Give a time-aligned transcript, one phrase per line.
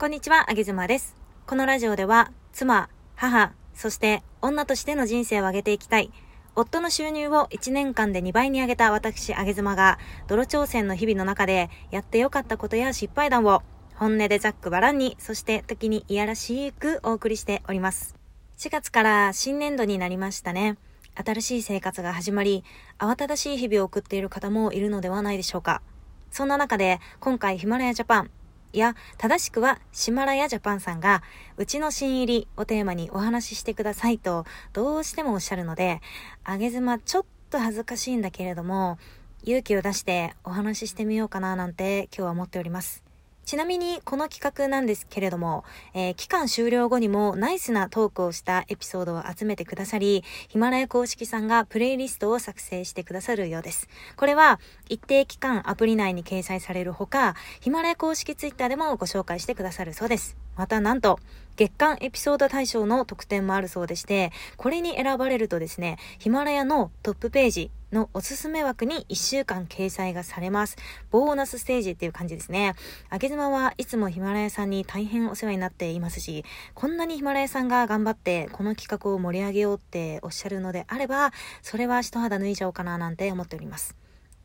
[0.00, 1.16] こんにちは、あげずまです。
[1.44, 6.12] このラジオでは、妻、母、そして女としての人生を上げていきたい。
[6.54, 9.98] 夫の収入を1年間で2倍に上げた私、あげずまが、
[10.28, 13.64] 泥挑戦の日々の中で、やってよかったことや失敗談を、
[13.96, 18.14] 本音でざっくばらんに、そして時にいやらしくお送りしております。
[18.58, 20.78] 4月から新年度になりましたね。
[21.16, 22.62] 新しい生活が始まり、
[23.00, 25.82] 慌ただしい日々を送っている方もいるのではないでしょうか。
[26.30, 28.30] そんな中で、今回ヒマラヤジャパン、
[28.72, 31.22] や、正しくはシマラヤジャパンさんが、
[31.56, 36.00] うちの新入りをテーマにお話ししてくださいと、どうしてもおっしゃるので、
[36.44, 38.98] あげ妻ちょっと恥ずかしいんだけれども、
[39.44, 43.07] 勇気を出してお話ししてみようかななんて今日は思っております。
[43.48, 53.88] ちなみにこの企画なんですけれども、えー、期間終了後にもナイスなトークをしたエピソードを集めてくださり、ヒマラヤ公式さんがプレイリストを作成してくださるようです。
[54.16, 60.36] これは一定期間アプリ内に掲載されるほか、ヒマラヤ公式ツイッターでもご紹介してくださるそうです。
[60.54, 61.18] またなんと、
[61.56, 70.76] 月間エピソード大賞の特典もあるそうでして、これに選ばれるとですね、ヒマラヤのトップページ、のおすすめ枠に1週間掲載がされます。
[71.10, 72.74] ボーナスステージっていう感じですね。
[73.08, 76.44] あげ妻はいつもヒマラヤさんに大変お世話になっていますし、
[76.74, 83.96] こんなにヒマラヤさんが頑張ってこの企画を盛り上げようっておっしゃるのであれば、それは一肌脱いじゃおうかななんて思っております。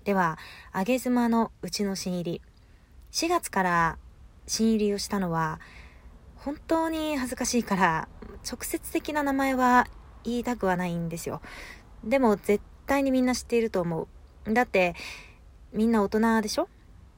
[0.04, 0.38] では、
[0.72, 2.42] あげ妻のうちの新入り。
[3.12, 3.98] 4月から
[4.48, 5.60] 新入りをしたのは、
[6.36, 8.08] 本当に恥ずかしいから、
[8.50, 9.88] 直接的な名前は
[10.24, 11.42] 言いたくはないんですよ。
[12.04, 14.08] でも絶対にみんな知っていると思
[14.46, 14.54] う。
[14.54, 14.96] だって、
[15.72, 16.70] みんな大人でしょ？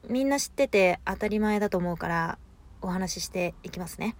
[0.08, 2.38] みんな知ってて当たり前だと思うから
[2.80, 4.16] お話ししていきますね。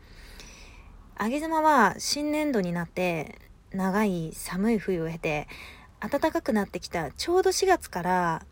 [1.16, 3.38] あげ妻は新年度になって
[3.70, 5.48] 長い寒い冬を経て
[6.00, 8.47] 暖かくなってきたちょうど4月から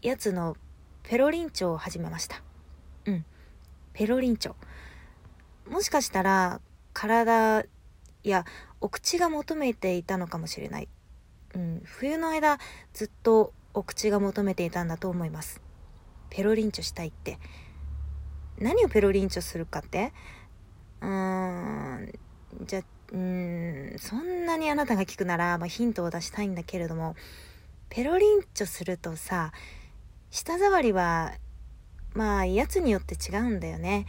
[0.00, 0.56] やつの
[1.02, 2.42] ペロリンチョを始めました。
[3.06, 3.24] うん。
[3.92, 4.54] ペロリンチョ。
[5.68, 6.60] もしかしたら
[6.92, 7.64] 体
[8.22, 8.44] や
[8.80, 10.88] お口が求めていたのかもしれない。
[11.54, 12.58] うん、冬の間
[12.94, 15.60] ずっとお口が求めていたんだと思います。
[16.30, 17.38] ペロリンチョしたいって。
[18.58, 20.12] 何をペロリンチョするかって？
[21.00, 22.12] うーん
[22.64, 27.16] じゃうんそんなにあなたが聞くなら、まあ、ヒントを出したいんだけれども
[27.90, 29.52] ペロリンチョするとさ
[30.30, 31.32] 舌触りは
[32.14, 34.06] まあやつによって違うんだよね。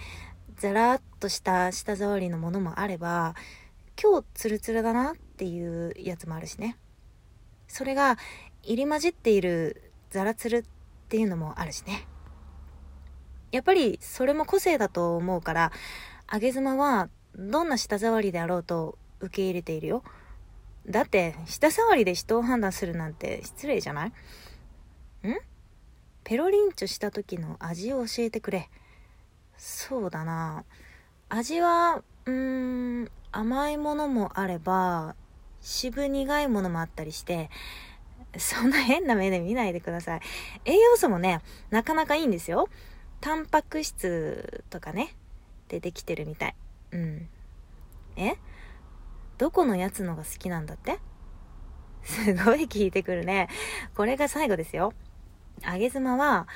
[0.55, 3.33] ザラッとした舌触りのものもあれば
[4.01, 6.77] 今日ツルツルだなっていうやつもあるしね。
[7.73, 8.19] それが
[8.61, 10.63] 入り混じっているザラツルっ
[11.09, 12.07] ていうのもあるしね。
[13.51, 15.71] やっぱりそれも個性だと思うから
[16.31, 20.03] 上げ妻はどんな舌触りであろうと受け入れているよ。
[20.87, 24.09] だって舌触りで人を判断するなんて失礼じゃない？
[24.09, 24.13] ん？
[26.23, 28.69] ペロリンチョした時の味を教えてくれ。
[29.57, 30.63] そうだな。
[31.29, 35.15] 味はうーん甘いものもあれば
[35.63, 37.49] 渋苦いものもあったりして、
[38.37, 40.21] そんな変な目で見ないでください。
[40.65, 41.41] 栄養素もね、
[41.71, 42.67] なかなかいいんですよ。
[43.21, 45.15] タンパク質とかね、
[45.69, 46.55] でできてるみたい。
[46.91, 47.29] うん。
[48.17, 48.35] え？
[49.37, 50.99] どこのやつのが好きなんだって？
[52.03, 53.47] すごい聞いてくるね。
[53.95, 54.93] これが最後ですよ。
[55.63, 56.47] あげ妻は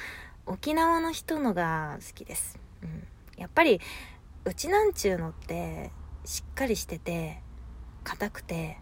[0.45, 2.59] 沖縄の人のが好きです。
[2.84, 3.07] うん。
[3.38, 3.79] やっぱり、
[4.45, 5.91] うちなんちゅうのって
[6.25, 7.41] しっかりしてて、
[8.03, 8.78] 硬くて、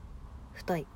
[0.56, 0.88] 太い。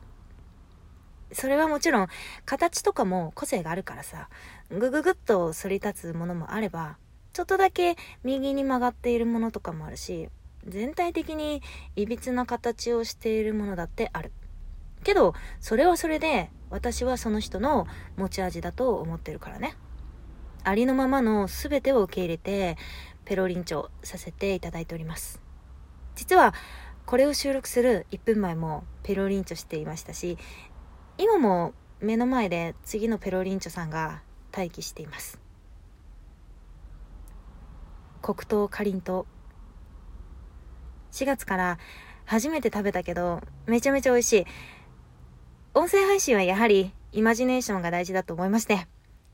[1.32, 2.08] それはもちろん
[2.46, 4.30] 形とかも個性があるからさ、
[4.72, 6.98] ぐぐぐっと反り立つものもあれば、
[7.34, 10.30] ちょっとだけ右に曲がっているものとかもあるし、
[10.68, 11.62] 全体的に
[11.96, 14.32] いびつな形をしているものだってある。
[15.04, 17.88] けど、それはそれで、私はその人の
[18.18, 19.76] 持ち味だと思ってるからね。
[20.64, 22.78] ありのままの全てを受け入れて、
[23.26, 25.42] ペロリンチョさせていただいております。
[26.16, 26.54] 実は、
[27.10, 30.38] これを収録する1分前もペロリンチョしていましたし
[31.18, 34.22] 今も目の前で次のペロリンチョさんが
[34.56, 35.40] 待機しています。
[38.22, 39.26] 黒糖かりんとう。
[41.12, 41.80] 4月から
[42.26, 44.46] 初めて食べたけどめちゃめちゃ美味しい。
[45.74, 48.86] 音声配信はやはりイマジネーションが大事だと思いまして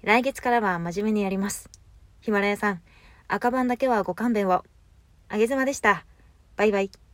[0.02, 1.70] 来月からは真面目にやります。
[2.22, 2.82] ヒマラヤさん
[3.28, 4.64] 赤番だけはご勘弁を。
[5.28, 6.06] あげずまでした。
[6.56, 7.05] バイバイ。